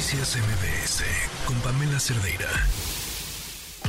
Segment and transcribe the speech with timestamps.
[0.00, 1.04] Noticias MBS
[1.46, 2.48] con Pamela Cerdeira.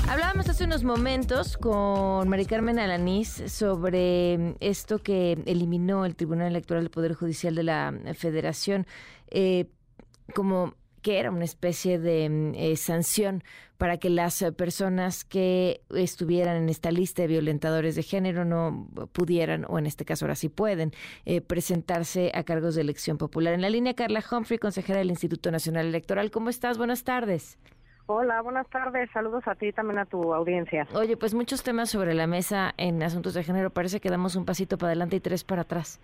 [0.09, 6.83] Hablábamos hace unos momentos con Mari Carmen Alanís sobre esto que eliminó el Tribunal Electoral
[6.83, 8.87] del Poder Judicial de la Federación
[9.29, 9.69] eh,
[10.35, 13.43] como que era una especie de mm, eh, sanción
[13.77, 19.65] para que las personas que estuvieran en esta lista de violentadores de género no pudieran,
[19.67, 20.91] o en este caso ahora sí pueden,
[21.25, 23.55] eh, presentarse a cargos de elección popular.
[23.55, 26.29] En la línea, Carla Humphrey, consejera del Instituto Nacional Electoral.
[26.29, 26.77] ¿Cómo estás?
[26.77, 27.57] Buenas tardes.
[28.05, 29.09] Hola, buenas tardes.
[29.13, 30.87] Saludos a ti y también a tu audiencia.
[30.93, 33.69] Oye, pues muchos temas sobre la mesa en asuntos de género.
[33.69, 35.99] Parece que damos un pasito para adelante y tres para atrás.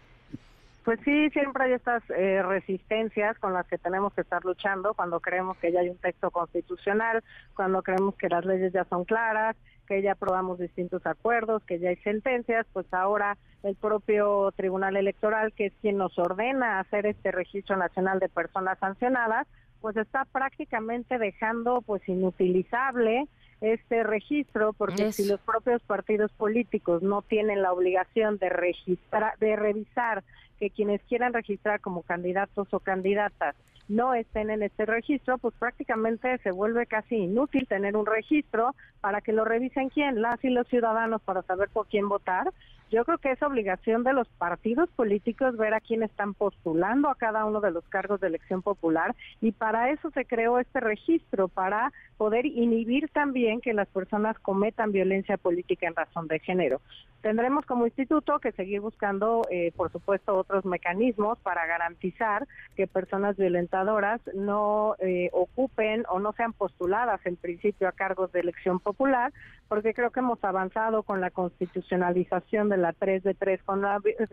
[0.88, 5.20] Pues sí, siempre hay estas eh, resistencias con las que tenemos que estar luchando cuando
[5.20, 7.26] creemos que ya hay un texto constitucional,
[7.58, 11.90] cuando creemos que las leyes ya son claras, que ya aprobamos distintos acuerdos, que ya
[11.90, 17.34] hay sentencias, pues ahora el propio Tribunal Electoral, que es quien nos ordena hacer este
[17.34, 19.45] registro nacional de personas sancionadas,
[19.81, 23.28] pues está prácticamente dejando pues inutilizable
[23.59, 29.56] este registro porque si los propios partidos políticos no tienen la obligación de registrar de
[29.56, 30.23] revisar
[30.59, 33.55] que quienes quieran registrar como candidatos o candidatas
[33.88, 39.22] no estén en este registro, pues prácticamente se vuelve casi inútil tener un registro para
[39.22, 42.52] que lo revisen quién, las y los ciudadanos para saber por quién votar.
[42.89, 47.16] Yo creo que es obligación de los partidos políticos ver a quién están postulando a
[47.16, 51.50] cada uno de los cargos de elección popular y para eso se creó este registro,
[51.50, 56.81] para poder inhibir también que las personas cometan violencia política en razón de género.
[57.22, 63.36] Tendremos como instituto que seguir buscando, eh, por supuesto, otros mecanismos para garantizar que personas
[63.38, 69.34] violentadoras no eh, ocupen o no sean postuladas en principio a cargos de elección popular,
[69.68, 73.62] porque creo que hemos avanzado con la constitucionalización de la 3 de 3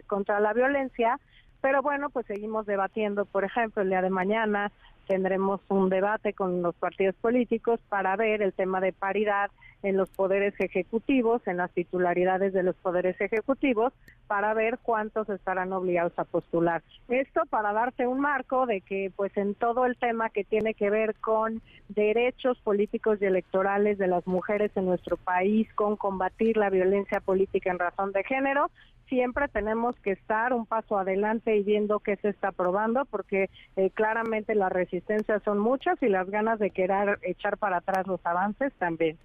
[0.06, 1.18] contra la violencia,
[1.60, 4.70] pero bueno, pues seguimos debatiendo, por ejemplo, el día de mañana
[5.06, 9.50] tendremos un debate con los partidos políticos para ver el tema de paridad
[9.84, 13.92] en los poderes ejecutivos, en las titularidades de los poderes ejecutivos,
[14.26, 16.82] para ver cuántos estarán obligados a postular.
[17.08, 20.88] Esto para darte un marco de que pues en todo el tema que tiene que
[20.88, 26.70] ver con derechos políticos y electorales de las mujeres en nuestro país, con combatir la
[26.70, 28.70] violencia política en razón de género,
[29.08, 33.90] siempre tenemos que estar un paso adelante y viendo qué se está probando, porque eh,
[33.90, 38.72] claramente las resistencias son muchas y las ganas de querer echar para atrás los avances
[38.78, 39.18] también.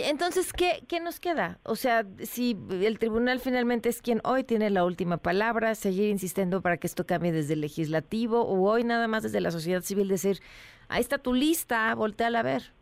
[0.00, 1.58] Entonces, ¿qué, ¿qué nos queda?
[1.64, 6.62] O sea, si el tribunal finalmente es quien hoy tiene la última palabra, seguir insistiendo
[6.62, 10.08] para que esto cambie desde el legislativo o hoy nada más desde la sociedad civil
[10.08, 10.40] decir,
[10.88, 12.72] ahí está tu lista, volteala a ver.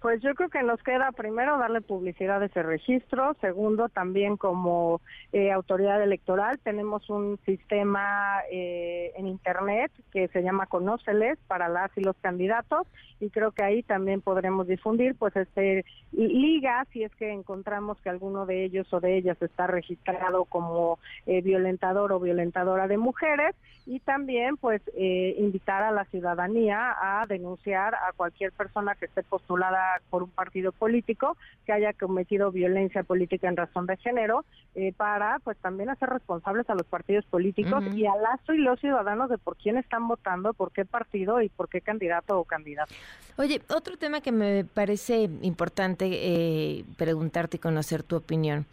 [0.00, 5.02] Pues yo creo que nos queda primero darle publicidad a ese registro, segundo también como
[5.30, 11.90] eh, autoridad electoral tenemos un sistema eh, en internet que se llama Conóceles para las
[11.98, 12.86] y los candidatos
[13.20, 18.08] y creo que ahí también podremos difundir pues este liga si es que encontramos que
[18.08, 23.54] alguno de ellos o de ellas está registrado como eh, violentador o violentadora de mujeres
[23.84, 29.89] y también pues invitar a la ciudadanía a denunciar a cualquier persona que esté postulada
[30.10, 31.36] por un partido político
[31.66, 36.68] que haya cometido violencia política en razón de género eh, para pues también hacer responsables
[36.70, 40.52] a los partidos políticos y a las y los ciudadanos de por quién están votando,
[40.54, 42.94] por qué partido y por qué candidato o candidata.
[43.36, 48.66] Oye, otro tema que me parece importante eh, preguntarte y conocer tu opinión.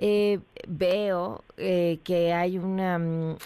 [0.00, 3.36] Eh, veo que hay un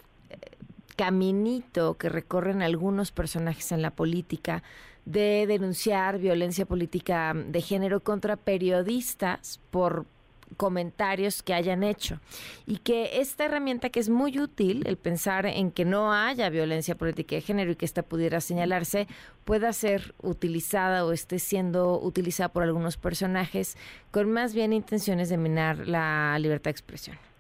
[0.96, 4.62] caminito que recorren algunos personajes en la política
[5.04, 10.06] de denunciar violencia política de género contra periodistas por
[10.56, 12.20] comentarios que hayan hecho
[12.66, 16.94] y que esta herramienta que es muy útil, el pensar en que no haya violencia
[16.94, 19.08] política de género y que esta pudiera señalarse,
[19.44, 23.76] pueda ser utilizada o esté siendo utilizada por algunos personajes
[24.10, 27.31] con más bien intenciones de minar la libertad de expresión.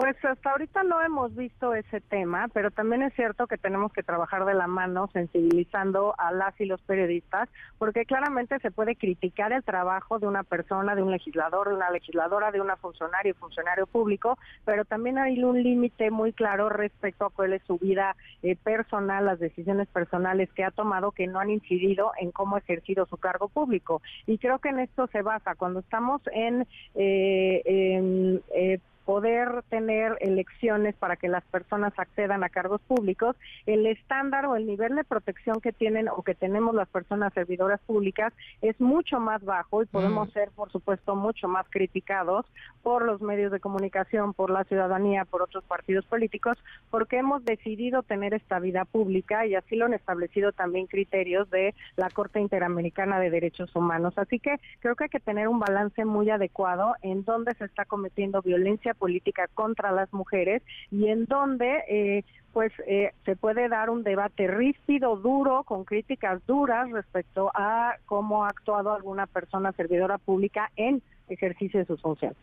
[0.00, 4.02] Pues hasta ahorita no hemos visto ese tema, pero también es cierto que tenemos que
[4.02, 9.52] trabajar de la mano sensibilizando a las y los periodistas, porque claramente se puede criticar
[9.52, 13.86] el trabajo de una persona, de un legislador, de una legisladora, de una funcionario, funcionario
[13.86, 18.56] público, pero también hay un límite muy claro respecto a cuál es su vida eh,
[18.56, 23.04] personal, las decisiones personales que ha tomado que no han incidido en cómo ha ejercido
[23.04, 24.00] su cargo público.
[24.26, 28.80] Y creo que en esto se basa cuando estamos en, eh, eh,
[29.10, 33.34] poder tener elecciones para que las personas accedan a cargos públicos,
[33.66, 37.80] el estándar o el nivel de protección que tienen o que tenemos las personas servidoras
[37.80, 40.30] públicas es mucho más bajo y podemos mm.
[40.30, 42.46] ser, por supuesto, mucho más criticados
[42.84, 46.56] por los medios de comunicación, por la ciudadanía, por otros partidos políticos,
[46.88, 51.74] porque hemos decidido tener esta vida pública y así lo han establecido también criterios de
[51.96, 54.14] la Corte Interamericana de Derechos Humanos.
[54.18, 57.86] Así que creo que hay que tener un balance muy adecuado en donde se está
[57.86, 60.62] cometiendo violencia política contra las mujeres
[60.92, 66.44] y en donde eh, pues eh, se puede dar un debate ríspido, duro, con críticas
[66.46, 72.36] duras respecto a cómo ha actuado alguna persona servidora pública en ejercicio de sus funciones.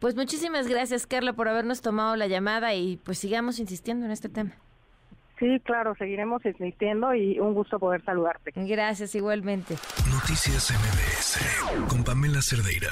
[0.00, 4.28] Pues muchísimas gracias, Carla, por habernos tomado la llamada y pues sigamos insistiendo en este
[4.28, 4.52] tema.
[5.38, 8.52] Sí, claro, seguiremos insistiendo y un gusto poder saludarte.
[8.54, 9.74] Gracias, igualmente.
[10.10, 12.90] Noticias MBS con Pamela Cerdeira.